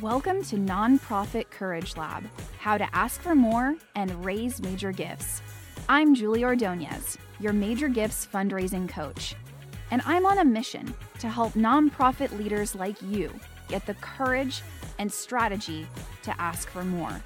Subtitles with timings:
[0.00, 2.24] Welcome to Nonprofit Courage Lab
[2.58, 5.40] How to Ask for More and Raise Major Gifts.
[5.88, 9.36] I'm Julie Ordonez, your Major Gifts fundraising coach,
[9.92, 13.32] and I'm on a mission to help nonprofit leaders like you
[13.68, 14.62] get the courage
[14.98, 15.86] and strategy
[16.24, 17.22] to ask for more.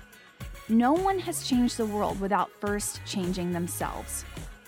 [0.69, 4.27] No one has changed the world without first changing themselves.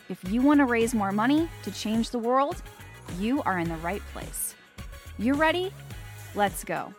[0.08, 2.62] If you want to raise more money to change the world,
[3.18, 4.54] you are in the right place.
[5.18, 5.70] You ready?
[6.34, 6.94] Let's go.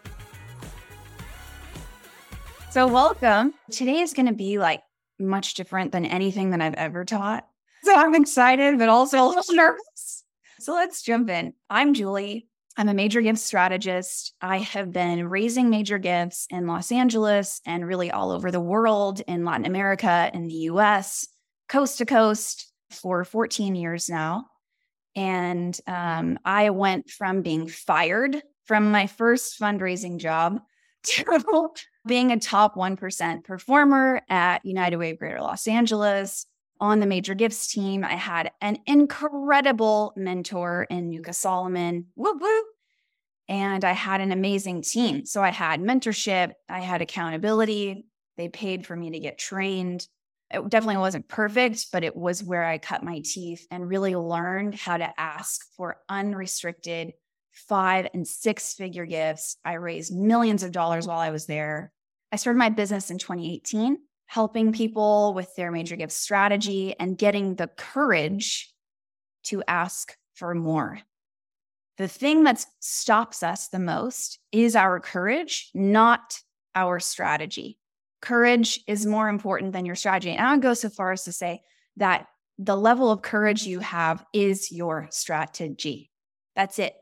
[2.72, 3.54] So, welcome.
[3.70, 4.82] Today is going to be like
[5.20, 7.46] much different than anything that I've ever taught.
[7.84, 10.24] So, I'm excited, but also a little nervous.
[10.58, 11.54] So, let's jump in.
[11.70, 12.48] I'm Julie.
[12.78, 14.34] I'm a major gift strategist.
[14.42, 19.20] I have been raising major gifts in Los Angeles and really all over the world
[19.28, 21.28] in Latin America, in the US,
[21.68, 24.46] coast to coast for 14 years now.
[25.14, 30.62] And um, I went from being fired from my first fundraising job
[31.04, 31.26] to
[32.05, 36.46] being a top 1% performer at United Way of Greater Los Angeles.
[36.80, 42.07] On the major gifts team, I had an incredible mentor in Nuka Solomon.
[42.16, 42.63] Woo woo.
[43.48, 45.26] And I had an amazing team.
[45.26, 48.05] So I had mentorship, I had accountability.
[48.38, 50.07] They paid for me to get trained.
[50.49, 54.76] It definitely wasn't perfect, but it was where I cut my teeth and really learned
[54.76, 57.13] how to ask for unrestricted
[57.67, 59.57] five and six figure gifts.
[59.63, 61.91] I raised millions of dollars while I was there.
[62.31, 63.98] I started my business in 2018,
[64.28, 68.73] helping people with their major gift strategy and getting the courage
[69.44, 71.00] to ask for more.
[71.97, 76.39] The thing that stops us the most is our courage, not
[76.73, 77.78] our strategy.
[78.22, 80.31] Courage is more important than your strategy.
[80.31, 81.62] And I would go so far as to say
[81.97, 86.12] that the level of courage you have is your strategy.
[86.56, 86.95] That's it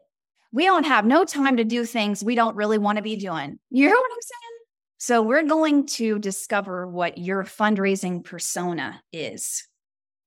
[0.51, 3.59] we don't have no time to do things we don't really want to be doing.
[3.69, 4.55] You hear what I'm saying?
[4.97, 9.65] So, we're going to discover what your fundraising persona is.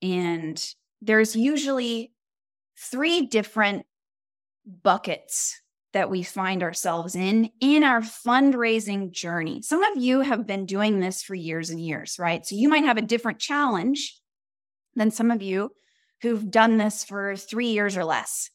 [0.00, 0.64] And
[1.00, 2.12] there's usually
[2.78, 3.84] three different
[4.82, 5.60] buckets
[5.92, 9.60] that we find ourselves in in our fundraising journey.
[9.60, 12.46] Some of you have been doing this for years and years, right?
[12.46, 14.18] So you might have a different challenge
[14.94, 15.70] than some of you
[16.22, 18.48] who've done this for 3 years or less.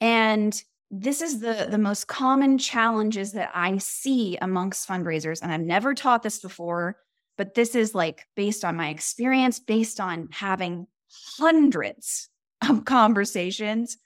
[0.00, 0.60] And
[0.94, 5.94] this is the the most common challenges that I see amongst fundraisers and I've never
[5.94, 6.98] taught this before
[7.38, 10.86] but this is like based on my experience based on having
[11.38, 12.28] hundreds
[12.68, 13.96] of conversations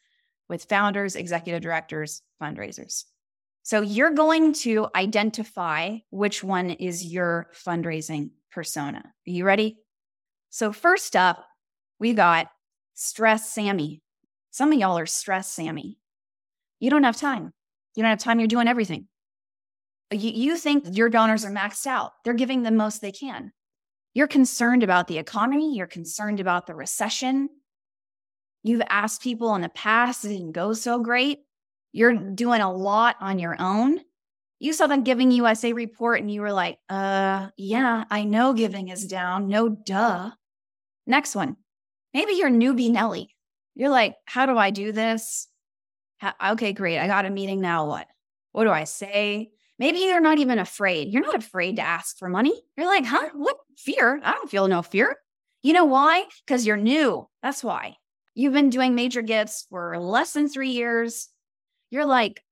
[0.49, 3.05] with founders, executive directors, fundraisers.
[3.63, 8.99] So you're going to identify which one is your fundraising persona.
[8.99, 9.79] Are you ready?
[10.51, 11.45] So first up,
[11.99, 12.47] we got
[12.95, 14.03] stress Sammy.
[14.53, 15.99] Some of y'all are stress Sammy.
[16.81, 17.53] You don't have time.
[17.95, 18.39] You don't have time.
[18.39, 19.09] You're doing everything.
[20.11, 22.13] You, you think your donors are maxed out.
[22.25, 23.53] They're giving the most they can.
[24.15, 25.77] You're concerned about the economy.
[25.77, 27.49] You're concerned about the recession.
[28.63, 31.41] You've asked people in the past, it didn't go so great.
[31.93, 34.01] You're doing a lot on your own.
[34.59, 38.89] You saw them Giving USA report and you were like, uh, yeah, I know giving
[38.89, 39.49] is down.
[39.49, 40.31] No duh.
[41.07, 41.57] Next one.
[42.15, 43.35] Maybe you're newbie Nelly.
[43.75, 45.47] You're like, how do I do this?
[46.53, 46.99] Okay, great.
[46.99, 47.87] I got a meeting now.
[47.87, 48.07] What?
[48.53, 49.51] What do I say?
[49.79, 51.09] Maybe you're not even afraid.
[51.13, 52.55] You're not afraid to ask for money.
[52.77, 53.29] You're like, huh?
[53.35, 54.21] What fear?
[54.25, 55.17] I don't feel no fear.
[55.63, 56.25] You know why?
[56.47, 57.29] Because you're new.
[57.43, 57.97] That's why.
[58.35, 61.29] You've been doing major gifts for less than three years.
[61.91, 62.43] You're like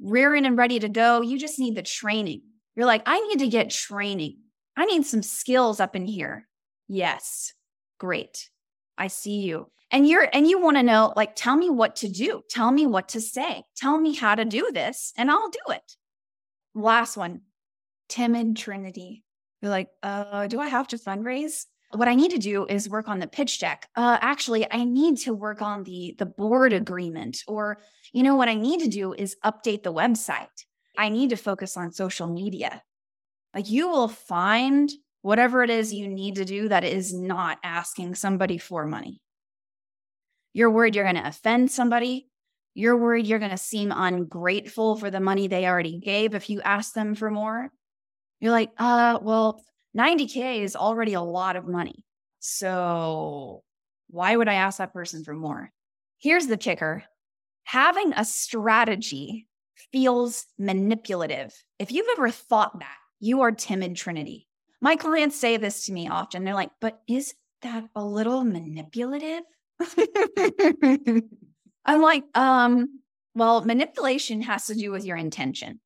[0.00, 1.22] rearing and ready to go.
[1.22, 2.42] You just need the training.
[2.74, 4.38] You're like, I need to get training.
[4.76, 6.46] I need some skills up in here.
[6.88, 7.54] Yes.
[7.98, 8.50] Great.
[8.98, 9.70] I see you.
[9.90, 12.42] And you're and you want to know like tell me what to do.
[12.50, 13.64] Tell me what to say.
[13.76, 15.96] Tell me how to do this and i'll do it.
[16.74, 17.42] Last one
[18.08, 19.24] timid trinity.
[19.62, 21.66] You're like uh do i have to fundraise?
[21.92, 23.88] What i need to do is work on the pitch deck.
[23.94, 27.78] Uh actually i need to work on the the board agreement or
[28.12, 30.64] you know what i need to do is update the website.
[30.98, 32.82] I need to focus on social media.
[33.54, 34.90] Like you will find
[35.26, 39.20] whatever it is you need to do that is not asking somebody for money
[40.56, 42.30] you're worried you're going to offend somebody.
[42.72, 46.62] You're worried you're going to seem ungrateful for the money they already gave if you
[46.62, 47.68] ask them for more.
[48.40, 49.62] You're like, uh, well,
[49.94, 52.06] 90K is already a lot of money.
[52.40, 53.64] So
[54.08, 55.70] why would I ask that person for more?
[56.16, 57.04] Here's the kicker
[57.64, 59.46] having a strategy
[59.92, 61.52] feels manipulative.
[61.78, 64.45] If you've ever thought that, you are timid Trinity.
[64.80, 66.44] My clients say this to me often.
[66.44, 69.42] They're like, but is that a little manipulative?
[71.84, 73.00] I'm like, um,
[73.34, 75.80] well, manipulation has to do with your intention.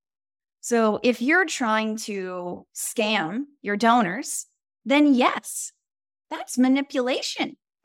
[0.60, 4.46] So if you're trying to scam your donors,
[4.84, 5.72] then yes,
[6.30, 7.56] that's manipulation.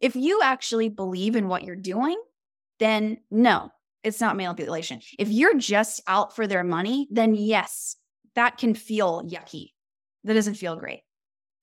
[0.00, 2.20] if you actually believe in what you're doing,
[2.78, 3.70] then no,
[4.02, 5.00] it's not manipulation.
[5.18, 7.96] If you're just out for their money, then yes,
[8.34, 9.72] that can feel yucky.
[10.24, 11.02] That doesn't feel great.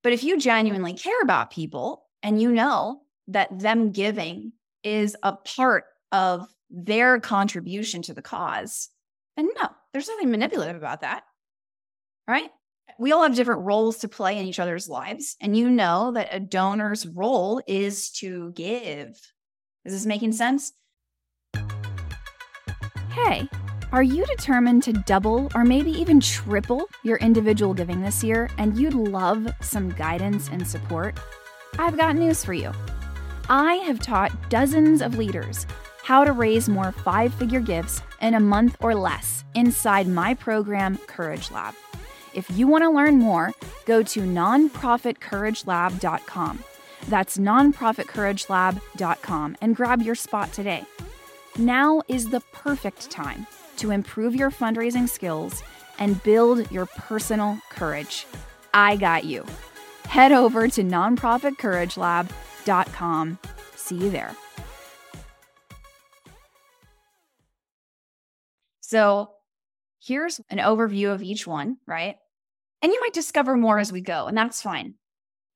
[0.04, 4.54] But if you genuinely care about people and you know that them giving
[4.84, 8.90] is a part of their contribution to the cause,
[9.36, 11.24] then no, there's nothing manipulative about that.
[12.28, 12.50] Right?
[13.00, 15.36] We all have different roles to play in each other's lives.
[15.40, 19.10] And you know that a donor's role is to give.
[19.86, 20.74] Is this making sense?
[23.12, 23.48] Hey,
[23.94, 28.78] are you determined to double or maybe even triple your individual giving this year and
[28.78, 31.18] you'd love some guidance and support?
[31.80, 32.74] I've got news for you.
[33.50, 35.66] I have taught dozens of leaders
[36.04, 40.98] how to raise more five figure gifts in a month or less inside my program,
[41.08, 41.74] Courage Lab.
[42.34, 43.54] If you want to learn more,
[43.86, 46.64] go to nonprofitcouragelab.com.
[47.08, 50.84] That's nonprofitcouragelab.com and grab your spot today.
[51.58, 55.64] Now is the perfect time to improve your fundraising skills
[56.00, 58.26] and build your personal courage.
[58.74, 59.46] I got you.
[60.06, 63.40] Head over to nonprofitcouragelab.com.
[63.76, 64.36] See you there.
[68.82, 69.32] So,
[70.02, 72.16] here's an overview of each one, right?
[72.82, 74.94] And you might discover more as we go, and that's fine.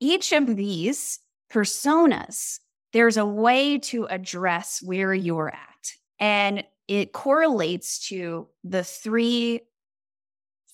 [0.02, 1.20] Each of these
[1.52, 2.60] personas,
[2.92, 5.94] there's a way to address where you're at.
[6.20, 9.62] And it correlates to the three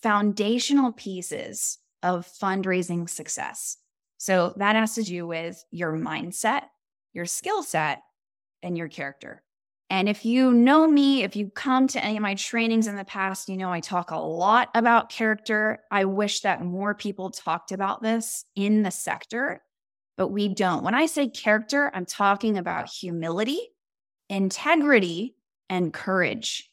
[0.01, 3.77] foundational pieces of fundraising success.
[4.17, 6.63] So that has to do with your mindset,
[7.13, 8.01] your skill set,
[8.63, 9.43] and your character.
[9.89, 13.05] And if you know me, if you come to any of my trainings in the
[13.05, 15.79] past, you know I talk a lot about character.
[15.91, 19.61] I wish that more people talked about this in the sector,
[20.17, 20.83] but we don't.
[20.83, 23.61] When I say character, I'm talking about humility,
[24.29, 25.36] integrity,
[25.69, 26.69] and courage.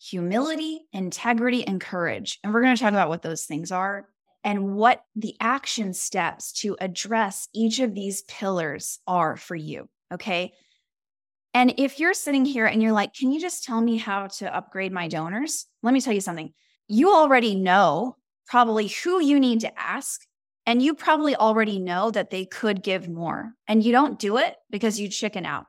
[0.00, 2.38] Humility, integrity, and courage.
[2.42, 4.08] And we're going to talk about what those things are
[4.44, 9.88] and what the action steps to address each of these pillars are for you.
[10.12, 10.52] Okay.
[11.54, 14.54] And if you're sitting here and you're like, can you just tell me how to
[14.54, 15.66] upgrade my donors?
[15.82, 16.52] Let me tell you something.
[16.88, 20.22] You already know probably who you need to ask.
[20.64, 23.52] And you probably already know that they could give more.
[23.66, 25.66] And you don't do it because you chicken out.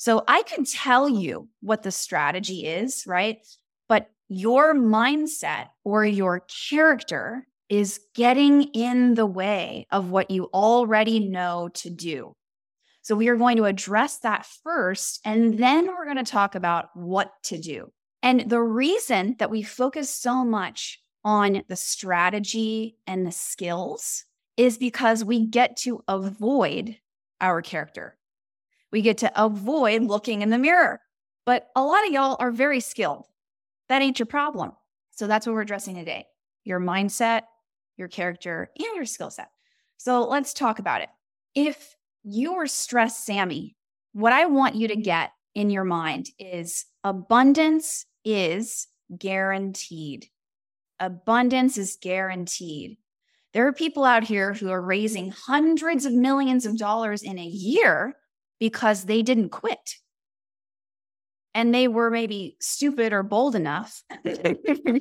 [0.00, 3.46] So I can tell you what the strategy is, right?
[3.86, 11.20] But your mindset or your character is getting in the way of what you already
[11.20, 12.32] know to do.
[13.02, 16.88] So we are going to address that first, and then we're going to talk about
[16.94, 17.92] what to do.
[18.22, 24.24] And the reason that we focus so much on the strategy and the skills
[24.56, 26.96] is because we get to avoid
[27.42, 28.16] our character
[28.92, 31.00] we get to avoid looking in the mirror.
[31.46, 33.26] But a lot of y'all are very skilled.
[33.88, 34.72] That ain't your problem.
[35.10, 36.26] So that's what we're addressing today
[36.64, 37.42] your mindset,
[37.96, 39.48] your character, and your skill set.
[39.96, 41.08] So let's talk about it.
[41.54, 43.76] If you are stressed, Sammy,
[44.12, 50.26] what I want you to get in your mind is abundance is guaranteed.
[50.98, 52.98] Abundance is guaranteed.
[53.52, 57.44] There are people out here who are raising hundreds of millions of dollars in a
[57.44, 58.16] year
[58.60, 59.96] because they didn't quit.
[61.54, 65.00] And they were maybe stupid or bold enough to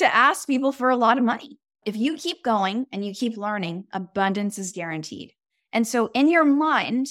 [0.00, 1.58] ask people for a lot of money.
[1.84, 5.32] If you keep going and you keep learning, abundance is guaranteed.
[5.72, 7.08] And so in your mind,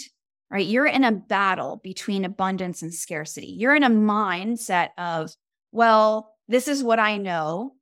[0.49, 3.47] right, you're in a battle between abundance and scarcity.
[3.47, 5.31] You're in a mindset of,
[5.71, 7.73] well, this is what I know.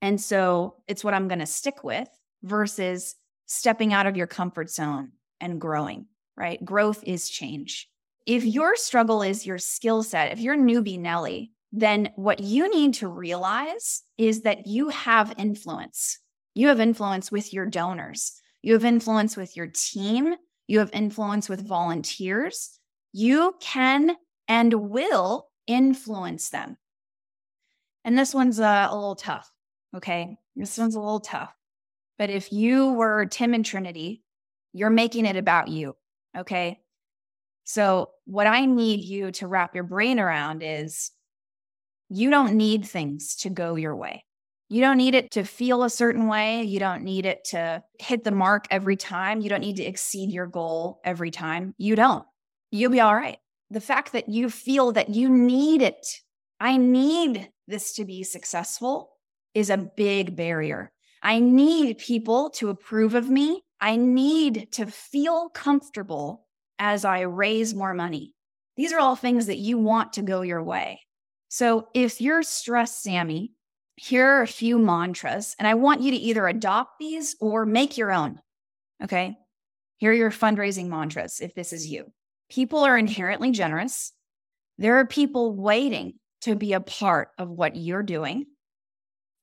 [0.00, 2.08] And so it's what I'm going to stick with
[2.42, 6.06] versus stepping out of your comfort zone and growing
[6.42, 6.64] right?
[6.64, 7.88] Growth is change.
[8.26, 12.94] If your struggle is your skill set, if you're newbie Nelly, then what you need
[12.94, 16.18] to realize is that you have influence.
[16.54, 18.32] You have influence with your donors.
[18.60, 20.34] You have influence with your team.
[20.66, 22.76] You have influence with volunteers.
[23.12, 24.16] You can
[24.48, 26.76] and will influence them.
[28.04, 29.48] And this one's uh, a little tough.
[29.96, 30.36] Okay.
[30.56, 31.54] This one's a little tough.
[32.18, 34.24] But if you were Timid Trinity,
[34.72, 35.94] you're making it about you.
[36.36, 36.80] Okay.
[37.64, 41.12] So, what I need you to wrap your brain around is
[42.08, 44.24] you don't need things to go your way.
[44.68, 46.62] You don't need it to feel a certain way.
[46.62, 49.40] You don't need it to hit the mark every time.
[49.40, 51.74] You don't need to exceed your goal every time.
[51.76, 52.24] You don't.
[52.70, 53.38] You'll be all right.
[53.70, 56.06] The fact that you feel that you need it,
[56.58, 59.10] I need this to be successful
[59.54, 60.90] is a big barrier.
[61.22, 63.62] I need people to approve of me.
[63.82, 66.46] I need to feel comfortable
[66.78, 68.32] as I raise more money.
[68.76, 71.00] These are all things that you want to go your way.
[71.48, 73.52] So if you're stressed, Sammy,
[73.96, 77.98] here are a few mantras, and I want you to either adopt these or make
[77.98, 78.38] your own.
[79.02, 79.36] Okay.
[79.96, 82.06] Here are your fundraising mantras if this is you.
[82.48, 84.12] People are inherently generous.
[84.78, 88.46] There are people waiting to be a part of what you're doing.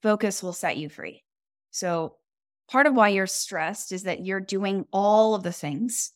[0.02, 1.24] Focus will set you free.
[1.72, 2.16] So,
[2.70, 6.12] part of why you're stressed is that you're doing all of the things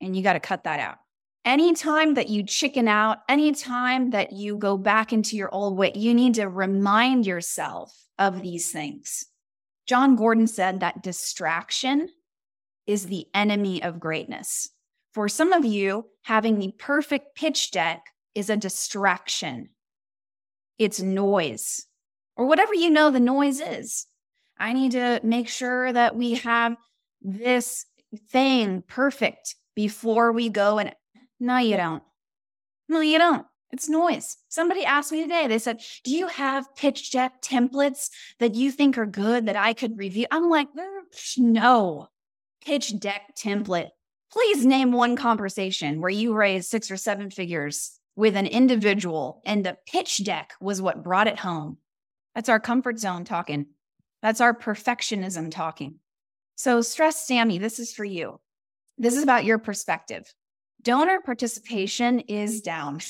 [0.00, 0.96] and you got to cut that out.
[1.44, 6.14] Anytime that you chicken out, anytime that you go back into your old way, you
[6.14, 9.26] need to remind yourself of these things.
[9.86, 12.08] Jon Gordon said that distraction
[12.86, 14.70] is the enemy of greatness.
[15.12, 19.68] For some of you, having the perfect pitch deck is a distraction,
[20.78, 21.86] it's noise,
[22.36, 24.06] or whatever you know the noise is.
[24.64, 26.78] I need to make sure that we have
[27.20, 27.84] this
[28.30, 30.94] thing perfect before we go and
[31.38, 32.02] no, you don't.
[32.88, 33.46] No, you don't.
[33.72, 34.38] It's noise.
[34.48, 38.96] Somebody asked me today, they said, Do you have pitch deck templates that you think
[38.96, 40.24] are good that I could review?
[40.30, 42.08] I'm like, mm, No.
[42.64, 43.90] Pitch deck template.
[44.32, 49.62] Please name one conversation where you raised six or seven figures with an individual and
[49.62, 51.76] the pitch deck was what brought it home.
[52.34, 53.66] That's our comfort zone talking.
[54.24, 55.96] That's our perfectionism talking.
[56.54, 58.40] So, stress Sammy, this is for you.
[58.96, 60.32] This is about your perspective.
[60.80, 63.00] Donor participation is down.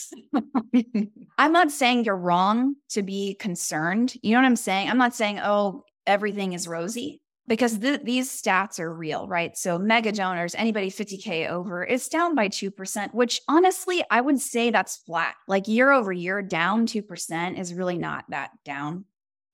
[1.39, 4.15] I'm not saying you're wrong to be concerned.
[4.23, 4.91] You know what I'm saying?
[4.91, 9.57] I'm not saying, oh, everything is rosy because th- these stats are real, right?
[9.57, 14.71] So, mega donors, anybody 50K over, it's down by 2%, which honestly, I would say
[14.73, 15.37] that's flat.
[15.47, 19.05] Like year over year, down 2% is really not that down.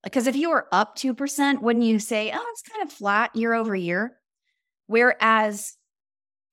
[0.02, 3.52] Because if you were up 2%, wouldn't you say, oh, it's kind of flat year
[3.52, 4.16] over year?
[4.87, 5.76] Whereas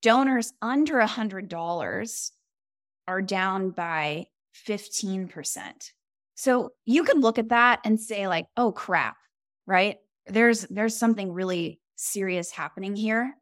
[0.01, 2.31] donors under $100
[3.07, 4.27] are down by
[4.67, 5.91] 15%.
[6.37, 9.17] So you could look at that and say like, "Oh crap."
[9.65, 9.97] Right?
[10.27, 13.33] There's there's something really serious happening here.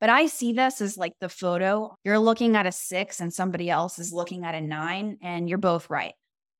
[0.00, 1.96] But I see this as like the photo.
[2.04, 5.58] You're looking at a 6 and somebody else is looking at a 9 and you're
[5.58, 6.14] both right.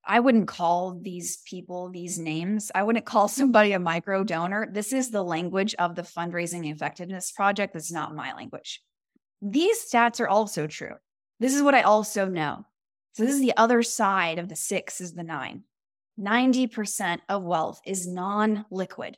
[0.06, 2.70] I wouldn't call these people these names.
[2.74, 4.68] I wouldn't call somebody a micro donor.
[4.70, 7.74] This is the language of the fundraising effectiveness project.
[7.76, 8.82] It's not my language.
[9.40, 10.94] These stats are also true.
[11.40, 12.64] This is what I also know.
[13.12, 15.64] So this is the other side of the six is the nine.
[16.18, 19.16] 90% of wealth is non liquid.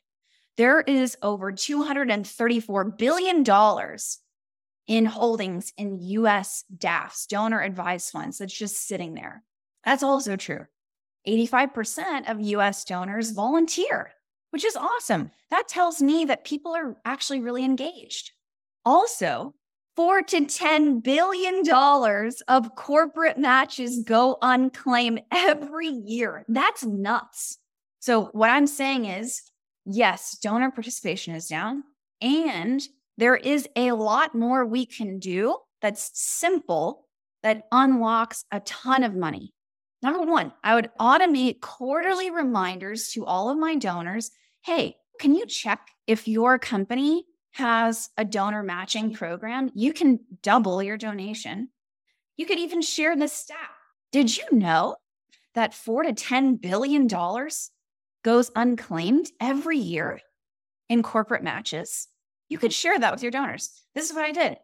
[0.56, 3.44] There is over $234 billion
[4.86, 9.42] in holdings in US DAFs, donor advised funds, that's just sitting there.
[9.84, 10.66] That's also true.
[11.26, 14.12] 85% of US donors volunteer,
[14.50, 15.30] which is awesome.
[15.50, 18.32] That tells me that people are actually really engaged.
[18.84, 19.54] Also,
[19.96, 26.44] four to ten billion dollars of corporate matches go unclaimed every year.
[26.48, 27.58] That's nuts.
[27.98, 29.42] So what I'm saying is,
[29.84, 31.82] yes, donor participation is down,
[32.20, 32.80] and
[33.18, 37.06] there is a lot more we can do that's simple
[37.42, 39.52] that unlocks a ton of money.
[40.02, 44.30] Number one, I would automate quarterly reminders to all of my donors.
[44.62, 49.70] Hey, can you check if your company has a donor matching program?
[49.74, 51.70] You can double your donation.
[52.36, 53.56] You could even share the stat.
[54.12, 54.96] Did you know
[55.54, 57.08] that four to $10 billion
[58.22, 60.20] goes unclaimed every year
[60.88, 62.08] in corporate matches?
[62.48, 63.82] You could share that with your donors.
[63.94, 64.58] This is what I did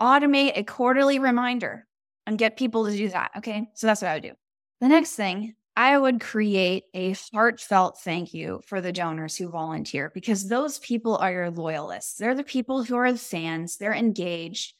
[0.00, 1.86] automate a quarterly reminder
[2.26, 3.30] and get people to do that.
[3.38, 3.68] Okay.
[3.74, 4.32] So that's what I would do.
[4.80, 10.10] The next thing, I would create a heartfelt thank you for the donors who volunteer
[10.14, 12.14] because those people are your loyalists.
[12.18, 14.74] They're the people who are the fans, they're engaged.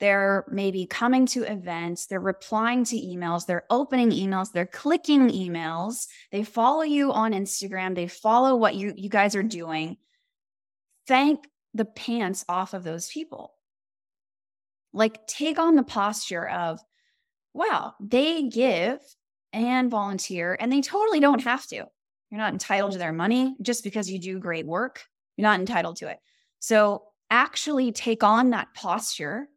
[0.00, 6.08] They're maybe coming to events, they're replying to emails, they're opening emails, they're clicking emails,
[6.32, 9.96] they follow you on Instagram, they follow what you, you guys are doing.
[11.06, 13.54] Thank the pants off of those people.
[14.92, 16.80] Like, take on the posture of,
[17.54, 19.00] wow, they give
[19.54, 21.76] and volunteer, and they totally don't have to.
[21.76, 25.04] You're not entitled to their money just because you do great work.
[25.36, 26.18] You're not entitled to it.
[26.58, 29.48] So actually take on that posture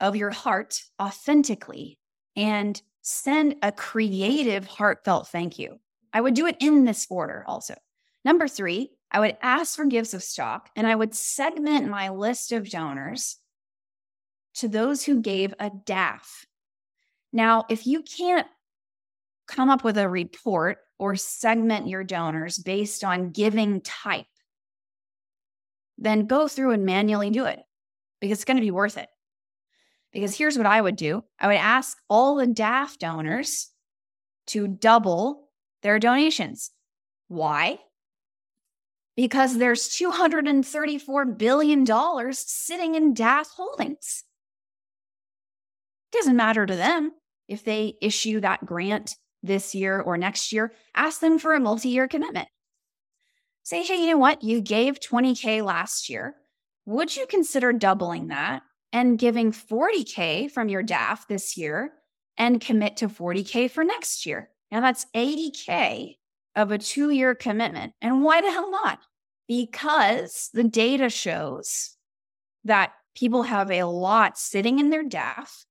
[0.00, 1.98] of your heart authentically
[2.34, 5.78] and send a creative, heartfelt thank you.
[6.12, 7.74] I would do it in this order also.
[8.24, 12.52] Number three, I would ask for gifts of stock and I would segment my list
[12.52, 13.36] of donors
[14.54, 16.46] to those who gave a DAF.
[17.32, 18.46] Now, if you can't
[19.46, 24.26] come up with a report or segment your donors based on giving type,
[25.98, 27.60] then go through and manually do it
[28.20, 29.08] because it's going to be worth it.
[30.12, 33.70] Because here's what I would do I would ask all the DAF donors
[34.48, 35.48] to double
[35.82, 36.70] their donations.
[37.28, 37.78] Why?
[39.16, 41.86] Because there's $234 billion
[42.32, 44.24] sitting in DAF holdings.
[46.12, 47.12] It doesn't matter to them
[47.48, 50.72] if they issue that grant this year or next year.
[50.94, 52.48] Ask them for a multi year commitment.
[53.62, 54.42] Say, hey, you know what?
[54.42, 56.36] You gave 20K last year.
[56.84, 58.62] Would you consider doubling that
[58.92, 61.92] and giving 40K from your DAF this year
[62.38, 64.50] and commit to 40K for next year?
[64.70, 66.14] Now that's 80K
[66.54, 67.92] of a two year commitment.
[68.00, 69.00] And why the hell not?
[69.48, 71.96] Because the data shows
[72.64, 75.65] that people have a lot sitting in their DAF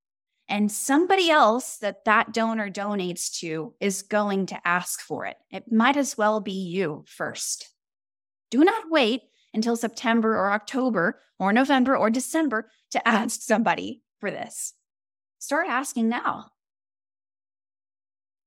[0.48, 5.38] and somebody else that that donor donates to is going to ask for it.
[5.52, 7.70] It might as well be you first.
[8.52, 9.22] Do not wait
[9.54, 14.74] until September or October or November or December to ask somebody for this.
[15.40, 16.52] Start asking now.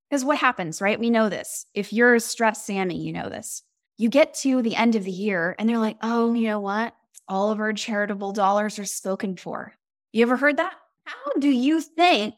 [0.08, 0.98] Because what happens, right?
[0.98, 1.66] We know this.
[1.74, 3.62] If you're a stressed Sammy, you know this.
[3.98, 6.94] You get to the end of the year and they're like, oh, you know what?
[7.28, 9.74] All of our charitable dollars are spoken for.
[10.12, 10.74] You ever heard that?
[11.08, 12.34] How do you think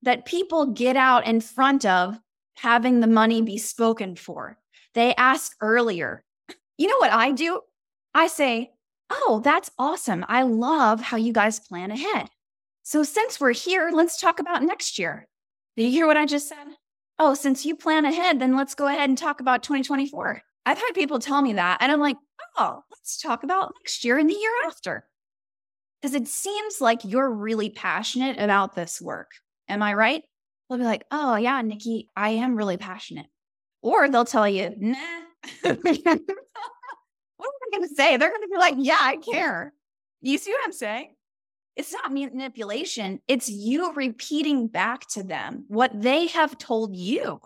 [0.00, 2.18] that people get out in front of
[2.56, 4.56] having the money be spoken for?
[4.94, 6.24] They ask earlier.
[6.78, 7.60] You know what I do?
[8.14, 8.70] I say,
[9.10, 10.24] Oh, that's awesome.
[10.26, 12.28] I love how you guys plan ahead.
[12.82, 15.28] So, since we're here, let's talk about next year.
[15.76, 16.64] Did you hear what I just said?
[17.18, 20.40] Oh, since you plan ahead, then let's go ahead and talk about 2024.
[20.64, 22.16] I've had people tell me that, and I'm like,
[22.56, 25.06] oh, let's talk about next year and the year after.
[26.04, 29.30] Because it seems like you're really passionate about this work.
[29.70, 30.22] Am I right?
[30.68, 33.24] They'll be like, oh, yeah, Nikki, I am really passionate.
[33.80, 34.98] Or they'll tell you, nah.
[35.62, 38.18] what am I going to say?
[38.18, 39.72] They're going to be like, yeah, I care.
[40.20, 41.14] You see what I'm saying?
[41.74, 47.40] It's not manipulation, it's you repeating back to them what they have told you.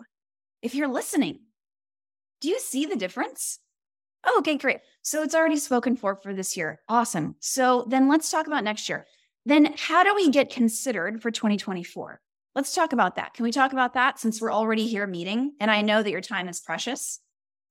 [0.63, 1.39] If you're listening,
[2.41, 3.61] do you see the difference?
[4.31, 4.81] Oh, okay, great.
[5.01, 6.81] So it's already spoken for for this year.
[6.87, 7.37] Awesome.
[7.41, 9.07] So then let's talk about next year.
[9.47, 12.21] Then how do we get considered for 2024?
[12.55, 13.33] Let's talk about that.
[13.33, 16.21] Can we talk about that since we're already here meeting and I know that your
[16.21, 17.21] time is precious?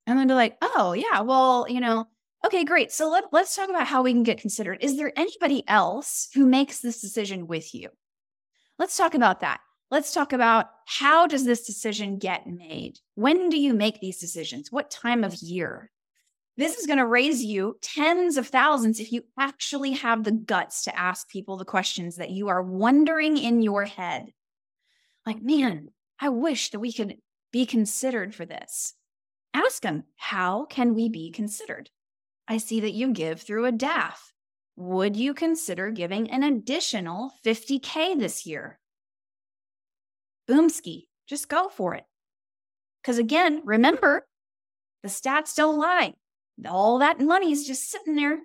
[0.07, 2.07] And then they're like, oh, yeah, well, you know,
[2.43, 2.91] okay, great.
[2.91, 4.79] So let, let's talk about how we can get considered.
[4.81, 7.89] Is there anybody else who makes this decision with you?
[8.79, 9.59] Let's talk about that.
[9.91, 12.97] Let's talk about how does this decision get made?
[13.13, 14.71] When do you make these decisions?
[14.71, 15.91] What time of year?
[16.57, 20.85] This is going to raise you tens of thousands if you actually have the guts
[20.85, 24.33] to ask people the questions that you are wondering in your head.
[25.23, 25.89] Like, man,
[26.19, 27.17] I wish that we could
[27.51, 28.95] be considered for this.
[29.53, 31.91] Ask them, how can we be considered?
[32.47, 34.15] I see that you give through a DAF.
[34.77, 38.79] Would you consider giving an additional 50K this year?
[40.49, 42.05] Boomski, just go for it.
[43.01, 44.27] Because again, remember,
[45.03, 46.15] the stats don't lie
[46.65, 48.39] all that money is just sitting there.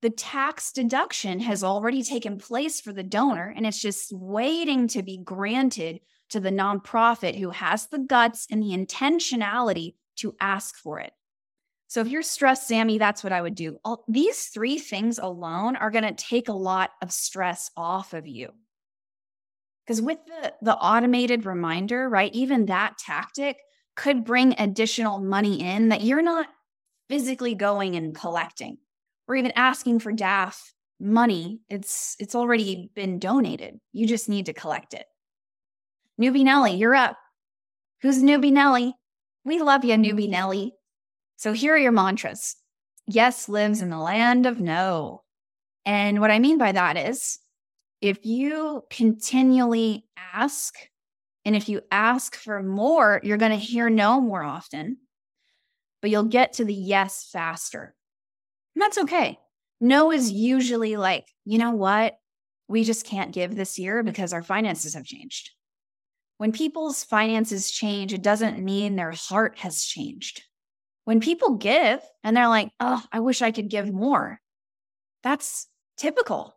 [0.00, 5.02] The tax deduction has already taken place for the donor, and it's just waiting to
[5.02, 11.00] be granted to the nonprofit who has the guts and the intentionality to ask for
[11.00, 11.12] it.
[11.88, 13.78] So if you're stressed, Sammy, that's what I would do.
[13.84, 18.26] All, these three things alone are going to take a lot of stress off of
[18.26, 18.50] you.
[19.84, 23.56] Because with the, the automated reminder, right, even that tactic
[23.96, 26.46] could bring additional money in that you're not
[27.08, 28.78] physically going and collecting
[29.26, 30.56] or even asking for DAF
[31.00, 31.60] money.
[31.68, 33.78] It's it's already been donated.
[33.92, 35.06] You just need to collect it.
[36.20, 37.16] Newbie Nelly, you're up.
[38.02, 38.94] Who's Newbie Nelly?
[39.44, 40.72] We love you, Newbie Nelly.
[41.36, 42.56] So here are your mantras.
[43.06, 45.22] Yes lives in the land of no.
[45.86, 47.38] And what I mean by that is
[48.00, 50.74] if you continually ask,
[51.44, 54.98] and if you ask for more, you're going to hear no more often
[56.00, 57.94] but you'll get to the yes faster.
[58.74, 59.38] And that's okay.
[59.80, 62.18] No is usually like, you know what?
[62.68, 65.50] We just can't give this year because our finances have changed.
[66.36, 70.42] When people's finances change, it doesn't mean their heart has changed.
[71.04, 74.40] When people give and they're like, oh, I wish I could give more,
[75.22, 76.54] that's typical.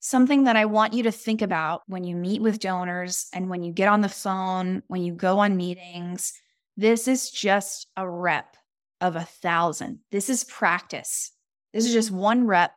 [0.00, 3.62] Something that I want you to think about when you meet with donors and when
[3.62, 6.32] you get on the phone, when you go on meetings.
[6.76, 8.56] This is just a rep
[9.02, 9.98] of a thousand.
[10.10, 11.32] This is practice.
[11.74, 12.72] This is just one rep.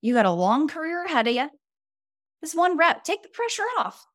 [0.00, 1.50] You got a long career ahead of you.
[2.40, 4.06] This one rep, take the pressure off.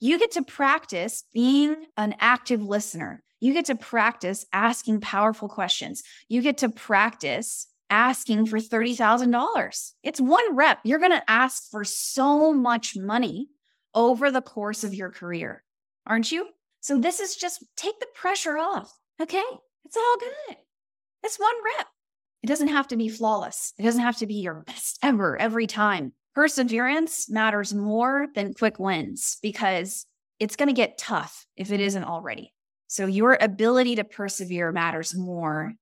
[0.00, 3.22] You get to practice being an active listener.
[3.38, 6.02] You get to practice asking powerful questions.
[6.28, 9.92] You get to practice asking for $30,000.
[10.02, 10.78] It's one rep.
[10.84, 13.48] You're going to ask for so much money
[13.94, 15.62] over the course of your career,
[16.06, 16.48] aren't you?
[16.80, 18.92] So this is just take the pressure off.
[19.20, 19.42] Okay.
[19.84, 20.56] It's all good.
[21.22, 21.86] It's one rep.
[22.42, 23.74] It doesn't have to be flawless.
[23.78, 26.12] It doesn't have to be your best ever every time.
[26.34, 30.06] Perseverance matters more than quick wins because
[30.38, 32.54] it's going to get tough if it isn't already.
[32.86, 35.74] So your ability to persevere matters more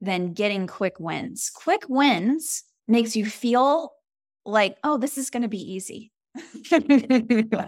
[0.00, 1.50] than getting quick wins.
[1.54, 3.92] Quick wins makes you feel
[4.44, 6.10] like, oh, this is going to be easy.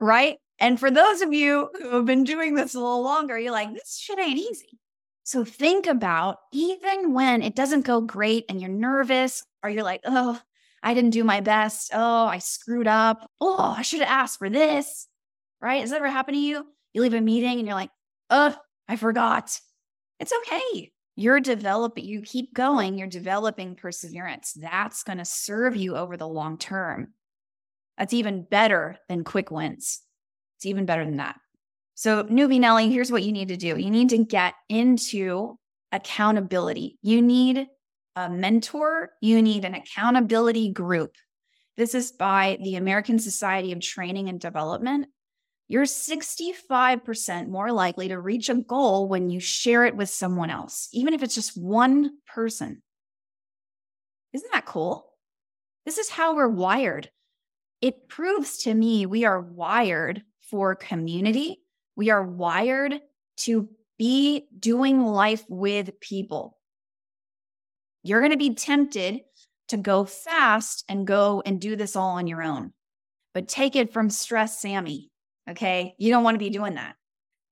[0.00, 0.36] right?
[0.58, 3.72] And for those of you who have been doing this a little longer, you're like,
[3.72, 4.78] this shit ain't easy.
[5.24, 10.00] So think about even when it doesn't go great and you're nervous or you're like,
[10.04, 10.40] oh,
[10.82, 11.90] I didn't do my best.
[11.94, 13.30] Oh, I screwed up.
[13.40, 15.06] Oh, I should have asked for this.
[15.60, 15.80] Right?
[15.80, 16.66] Has that ever happened to you?
[16.92, 17.90] You leave a meeting and you're like,
[18.30, 18.56] oh,
[18.88, 19.58] I forgot.
[20.18, 20.90] It's okay.
[21.14, 24.54] You're developing, you keep going, you're developing perseverance.
[24.54, 27.14] That's going to serve you over the long term.
[27.98, 30.00] That's even better than quick wins.
[30.56, 31.36] It's even better than that.
[31.94, 35.58] So, newbie Nelly, here's what you need to do you need to get into
[35.92, 36.98] accountability.
[37.02, 37.66] You need
[38.16, 41.14] a mentor, you need an accountability group.
[41.76, 45.06] This is by the American Society of Training and Development.
[45.68, 50.88] You're 65% more likely to reach a goal when you share it with someone else,
[50.92, 52.82] even if it's just one person.
[54.34, 55.06] Isn't that cool?
[55.86, 57.10] This is how we're wired.
[57.80, 61.61] It proves to me we are wired for community.
[61.96, 63.00] We are wired
[63.38, 66.58] to be doing life with people.
[68.02, 69.20] You're going to be tempted
[69.68, 72.72] to go fast and go and do this all on your own.
[73.34, 75.10] But take it from stress Sammy.
[75.48, 75.94] Okay.
[75.98, 76.96] You don't want to be doing that.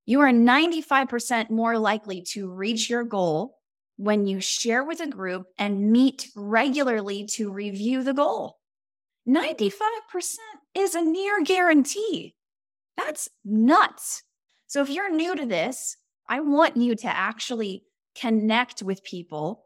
[0.07, 3.57] You are 95% more likely to reach your goal
[3.97, 8.59] when you share with a group and meet regularly to review the goal.
[9.29, 9.71] 95%
[10.75, 12.35] is a near guarantee.
[12.97, 14.23] That's nuts.
[14.71, 15.97] So if you're new to this,
[16.29, 17.83] I want you to actually
[18.15, 19.65] connect with people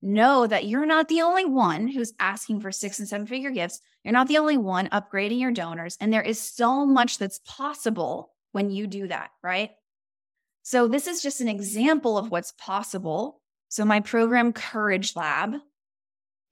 [0.00, 3.80] know that you're not the only one who's asking for six and seven figure gifts.
[4.04, 5.96] You're not the only one upgrading your donors.
[6.00, 9.70] And there is so much that's possible when you do that, right?
[10.62, 13.40] So, this is just an example of what's possible.
[13.70, 15.56] So, my program, Courage Lab,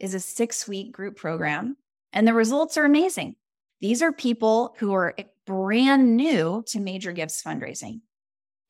[0.00, 1.76] is a six week group program,
[2.12, 3.36] and the results are amazing.
[3.82, 8.00] These are people who are brand new to major gifts fundraising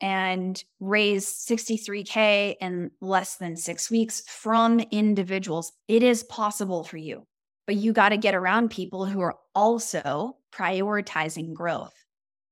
[0.00, 5.70] and raise 63K in less than six weeks from individuals.
[5.86, 7.26] It is possible for you,
[7.66, 11.94] but you got to get around people who are also prioritizing growth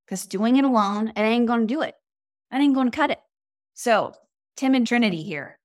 [0.05, 1.95] because doing it alone, it ain't going to do it.
[2.51, 3.21] That ain't going to cut it.
[3.73, 4.13] So,
[4.59, 5.59] Timid Trinity here.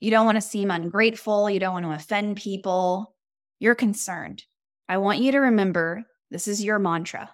[0.00, 1.48] You don't want to seem ungrateful.
[1.48, 3.14] You don't want to offend people.
[3.60, 4.42] You're concerned.
[4.88, 7.30] I want you to remember this is your mantra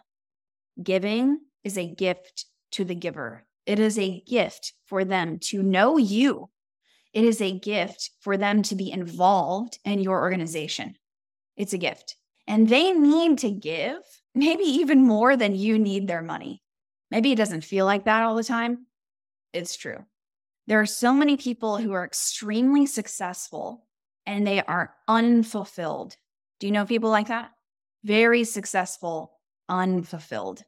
[0.81, 3.44] giving is a gift to the giver.
[3.66, 6.50] It is a gift for them to know you.
[7.12, 10.96] It is a gift for them to be involved in your organization.
[11.57, 12.16] It's a gift.
[12.46, 13.98] And they need to give,
[14.35, 16.62] maybe even more than you need their money.
[17.11, 18.87] Maybe it doesn't feel like that all the time.
[19.52, 19.98] It's true.
[20.66, 23.87] There are so many people who are extremely successful
[24.24, 26.16] and they are unfulfilled.
[26.59, 27.50] Do you know people like that?
[28.04, 29.38] Very successful,
[29.68, 30.62] unfulfilled.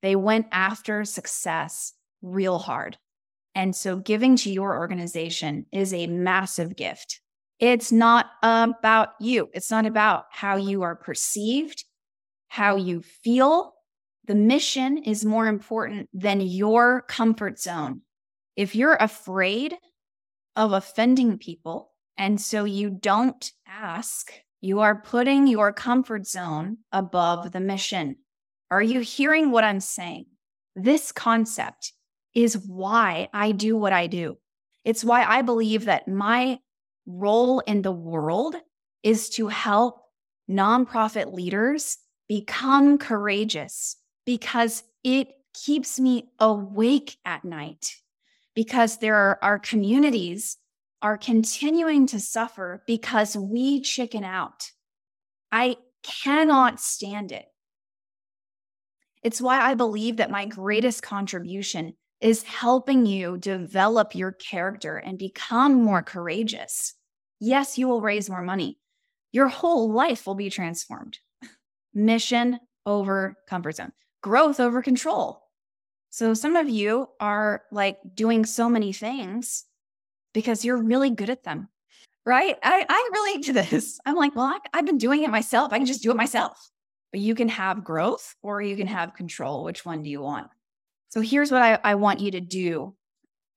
[0.00, 1.92] They went after success
[2.22, 2.98] real hard.
[3.54, 7.20] And so giving to your organization is a massive gift.
[7.58, 9.50] It's not about you.
[9.52, 11.84] It's not about how you are perceived,
[12.48, 13.74] how you feel.
[14.26, 18.00] The mission is more important than your comfort zone.
[18.56, 19.76] If you're afraid
[20.56, 27.50] of offending people, and so you don't ask, you are putting your comfort zone above
[27.50, 28.16] the mission.
[28.70, 30.26] Are you hearing what I'm saying?
[30.76, 31.92] This concept
[32.32, 34.38] is why I do what I do.
[34.84, 36.60] It's why I believe that my
[37.06, 38.54] role in the world
[39.02, 40.00] is to help
[40.48, 41.98] nonprofit leaders
[42.28, 47.96] become courageous because it keeps me awake at night
[48.54, 50.56] because there are our communities
[51.02, 54.70] are continuing to suffer because we chicken out.
[55.50, 57.46] I cannot stand it.
[59.22, 65.18] It's why I believe that my greatest contribution is helping you develop your character and
[65.18, 66.94] become more courageous.
[67.40, 68.78] Yes, you will raise more money.
[69.32, 71.18] Your whole life will be transformed.
[71.94, 75.42] Mission over comfort zone, growth over control.
[76.10, 79.64] So some of you are like doing so many things
[80.32, 81.68] because you're really good at them,
[82.24, 82.56] right?
[82.62, 83.98] I, I relate to this.
[84.06, 85.72] I'm like, well, I, I've been doing it myself.
[85.72, 86.70] I can just do it myself.
[87.10, 89.64] But you can have growth or you can have control.
[89.64, 90.48] Which one do you want?
[91.10, 92.94] So here's what I, I want you to do,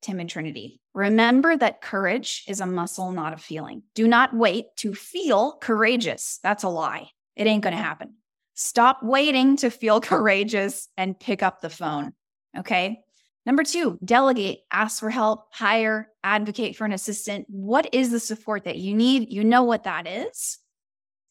[0.02, 0.82] Timid Trinity.
[0.94, 3.84] Remember that courage is a muscle, not a feeling.
[3.96, 6.40] Do not wait to feel courageous.
[6.44, 7.10] That's a lie.
[7.36, 8.16] It ain't going to happen.
[8.56, 12.14] Stop waiting to feel courageous and pick up the phone.
[12.58, 13.05] Okay.
[13.46, 17.46] Number two, delegate, ask for help, hire, advocate for an assistant.
[17.48, 19.32] What is the support that you need?
[19.32, 20.58] You know what that is.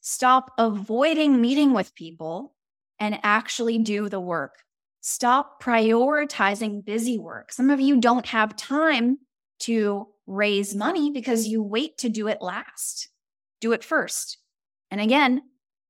[0.01, 2.55] Stop avoiding meeting with people
[3.01, 4.63] and actually do the work.
[5.01, 7.51] Stop prioritizing busy work.
[7.53, 9.19] Some of you don't have time
[9.61, 13.09] to raise money because you wait to do it last.
[13.61, 14.39] Do it first.
[14.91, 15.43] And again,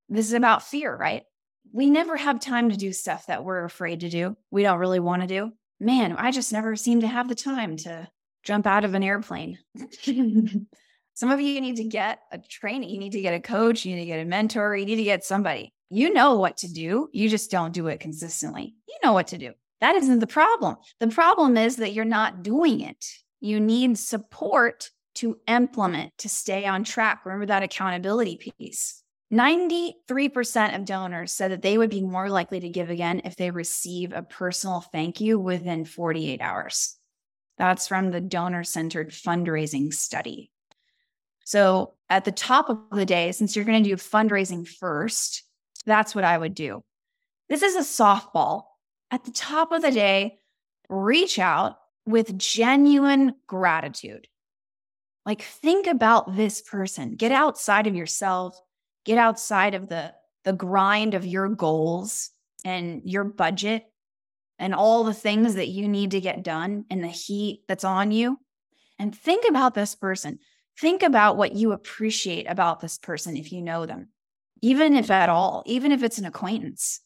[0.09, 1.25] this is about fear, right?
[1.73, 4.37] We never have time to do stuff that we're afraid to do.
[4.51, 5.53] We don't really want to do.
[5.85, 8.09] Man, I just never seem to have the time to
[8.43, 9.59] jump out of an airplane.
[11.15, 13.95] Some of you need to get a trainer, you need to get a coach, you
[13.95, 15.75] need to get a mentor, you need to get somebody.
[15.91, 18.75] You know what to do, you just don't do it consistently.
[18.89, 19.53] You know what to do.
[19.83, 20.77] That isn't the problem.
[21.01, 23.05] The problem is that you're not doing it.
[23.41, 27.27] You need support to implement, to stay on track.
[27.27, 29.04] Remember that accountability piece.
[29.33, 33.51] 93% of donors said that they would be more likely to give again if they
[33.51, 36.97] receive a personal thank you within 48 hours.
[37.59, 40.51] That's from the donor centered fundraising study.
[41.45, 45.45] So, at the top of the day, since you're going to do fundraising first,
[45.85, 46.83] that's what I would do.
[47.49, 48.65] This is a softball.
[49.11, 50.39] At the top of the day,
[50.89, 54.29] reach out with genuine gratitude.
[55.27, 58.59] Like, think about this person, get outside of yourself,
[59.05, 60.15] get outside of the
[60.45, 62.31] the grind of your goals
[62.65, 63.85] and your budget
[64.59, 68.11] and all the things that you need to get done and the heat that's on
[68.11, 68.39] you.
[68.99, 70.39] And think about this person.
[70.79, 74.09] Think about what you appreciate about this person if you know them
[74.65, 77.01] even if at all even if it's an acquaintance.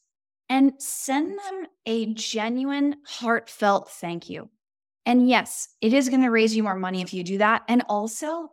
[0.51, 4.49] And send them a genuine heartfelt thank you.
[5.05, 7.63] And yes it is going to raise you more money if you do that.
[7.69, 8.51] And also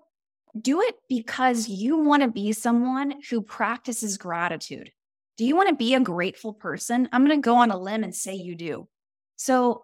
[0.59, 4.91] do it because you want to be someone who practices gratitude.
[5.37, 7.09] Do you want to be a grateful person?
[7.11, 8.87] I'm going to go on a limb and say you do.
[9.35, 9.83] So,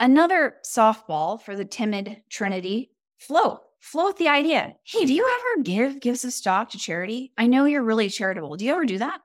[0.00, 3.60] another softball for the timid trinity float.
[3.78, 4.74] Float the idea.
[4.84, 7.32] Hey, do you ever give gifts of stock to charity?
[7.38, 8.56] I know you're really charitable.
[8.56, 9.20] Do you ever do that?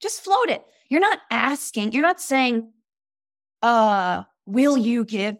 [0.00, 0.62] Just float it.
[0.88, 2.70] You're not asking, you're not saying,
[3.62, 5.38] uh, will you give?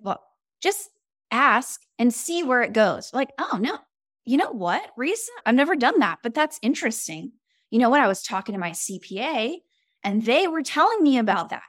[0.61, 0.91] Just
[1.31, 3.11] ask and see where it goes.
[3.13, 3.79] Like, oh no,
[4.27, 5.31] you know what, Reese?
[5.47, 7.33] I've never done that, but that's interesting.
[7.71, 8.01] You know what?
[8.01, 9.59] I was talking to my CPA
[10.03, 11.63] and they were telling me about that.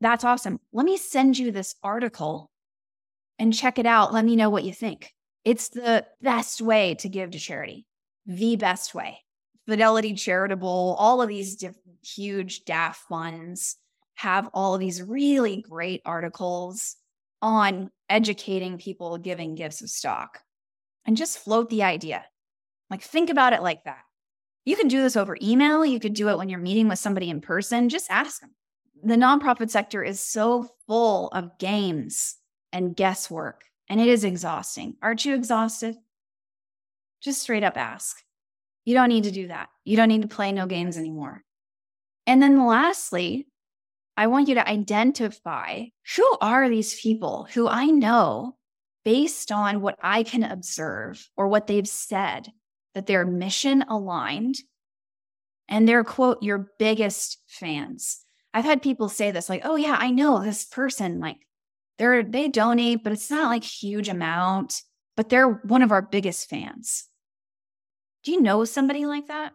[0.00, 0.60] That's awesome.
[0.72, 2.50] Let me send you this article
[3.38, 4.12] and check it out.
[4.12, 5.14] Let me know what you think.
[5.44, 7.86] It's the best way to give to charity,
[8.26, 9.20] the best way.
[9.66, 13.76] Fidelity Charitable, all of these diff- huge DAF funds
[14.16, 16.96] have all of these really great articles
[17.40, 20.40] on educating people giving gifts of stock
[21.06, 22.24] and just float the idea.
[22.90, 24.02] Like, think about it like that.
[24.64, 25.84] You can do this over email.
[25.84, 27.88] You could do it when you're meeting with somebody in person.
[27.88, 28.54] Just ask them.
[29.02, 32.36] The nonprofit sector is so full of games
[32.72, 34.96] and guesswork, and it is exhausting.
[35.02, 35.96] Aren't you exhausted?
[37.20, 38.16] Just straight up ask.
[38.84, 39.68] You don't need to do that.
[39.84, 41.42] You don't need to play no games anymore.
[42.26, 43.46] And then lastly,
[44.16, 45.84] I want you to identify
[46.16, 48.56] who are these people who I know
[49.04, 52.50] based on what I can observe or what they've said
[52.94, 54.56] that they're mission aligned
[55.68, 58.24] and they're quote your biggest fans.
[58.52, 61.38] I've had people say this like, "Oh yeah, I know this person like
[61.98, 64.82] they're they donate, but it's not like huge amount,
[65.16, 67.08] but they're one of our biggest fans."
[68.22, 69.52] Do you know somebody like that?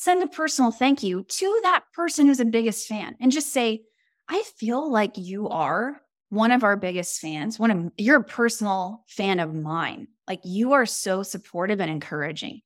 [0.00, 3.82] Send a personal thank you to that person who's the biggest fan and just say,
[4.30, 7.58] I feel like you are one of our biggest fans.
[7.58, 10.08] One of you're a personal fan of mine.
[10.26, 12.62] Like you are so supportive and encouraging.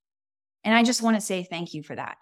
[0.62, 2.18] And I just want to say thank you for that.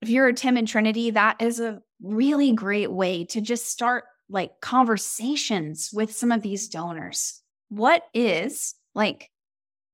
[0.00, 4.52] If you're a Timid Trinity, that is a really great way to just start like
[4.62, 7.42] conversations with some of these donors.
[7.68, 9.28] What is like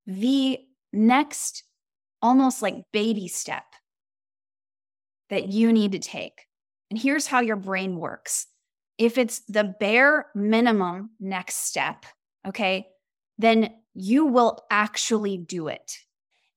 [0.07, 0.61] the
[0.93, 1.65] next
[2.23, 3.65] almost like baby step
[5.31, 6.47] that you need to take.
[6.91, 8.47] And here's how your brain works
[8.99, 12.07] if it's the bare minimum next step,
[12.47, 12.87] okay,
[13.39, 15.99] then you will actually do it.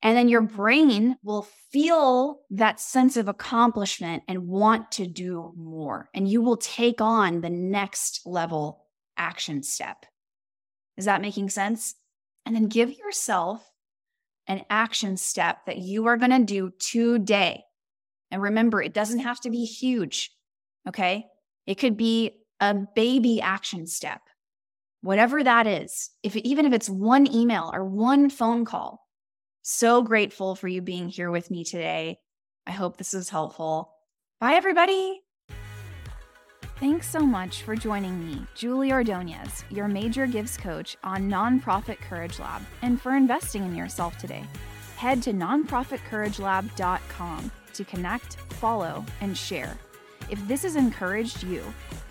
[0.01, 6.09] And then your brain will feel that sense of accomplishment and want to do more.
[6.13, 8.85] And you will take on the next level
[9.17, 10.05] action step.
[10.95, 11.95] Is that making sense?
[12.45, 13.69] And then give yourself
[14.47, 17.63] an action step that you are going to do today.
[18.31, 20.31] And remember, it doesn't have to be huge.
[20.87, 21.25] Okay.
[21.65, 24.21] It could be a baby action step,
[25.01, 26.09] whatever that is.
[26.23, 29.05] If even if it's one email or one phone call,
[29.61, 32.17] so grateful for you being here with me today.
[32.65, 33.93] I hope this was helpful.
[34.39, 35.21] Bye, everybody.
[36.79, 42.39] Thanks so much for joining me, Julie Ordonez, your major gives coach on Nonprofit Courage
[42.39, 44.45] Lab, and for investing in yourself today.
[44.95, 49.77] Head to nonprofitcouragelab.com to connect, follow, and share.
[50.29, 51.63] If this has encouraged you,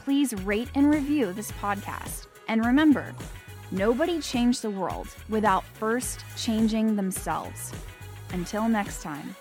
[0.05, 2.27] please rate and review this podcast.
[2.49, 3.15] And remember,
[3.71, 7.71] Nobody changed the world without first changing themselves.
[8.33, 9.37] Until next time.